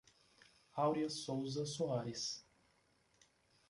[0.73, 2.43] Aurea Souza Soares